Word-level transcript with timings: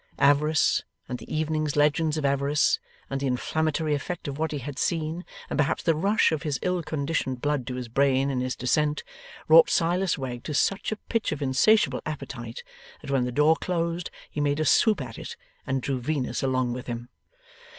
Avarice, 0.17 0.81
and 1.07 1.19
the 1.19 1.31
evening's 1.31 1.75
legends 1.75 2.17
of 2.17 2.25
avarice, 2.25 2.79
and 3.07 3.21
the 3.21 3.27
inflammatory 3.27 3.93
effect 3.93 4.27
of 4.27 4.39
what 4.39 4.51
he 4.51 4.57
had 4.57 4.79
seen, 4.79 5.23
and 5.47 5.59
perhaps 5.59 5.83
the 5.83 5.93
rush 5.93 6.31
of 6.31 6.41
his 6.41 6.57
ill 6.63 6.81
conditioned 6.81 7.39
blood 7.39 7.67
to 7.67 7.75
his 7.75 7.87
brain 7.87 8.31
in 8.31 8.39
his 8.41 8.55
descent, 8.55 9.03
wrought 9.47 9.69
Silas 9.69 10.17
Wegg 10.17 10.43
to 10.45 10.55
such 10.55 10.91
a 10.91 10.95
pitch 11.07 11.31
of 11.31 11.39
insatiable 11.39 12.01
appetite, 12.03 12.63
that 13.03 13.11
when 13.11 13.25
the 13.25 13.31
door 13.31 13.55
closed 13.55 14.09
he 14.27 14.41
made 14.41 14.59
a 14.59 14.65
swoop 14.65 15.03
at 15.03 15.19
it 15.19 15.37
and 15.67 15.83
drew 15.83 15.99
Venus 15.99 16.41
along 16.41 16.73
with 16.73 16.87
him. 16.87 17.09